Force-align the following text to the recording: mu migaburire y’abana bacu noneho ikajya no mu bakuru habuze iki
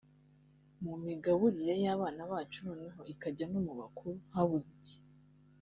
mu 0.83 0.93
migaburire 1.03 1.75
y’abana 1.83 2.21
bacu 2.31 2.57
noneho 2.67 2.99
ikajya 3.13 3.45
no 3.51 3.59
mu 3.65 3.73
bakuru 3.81 4.11
habuze 4.33 4.69
iki 4.77 4.97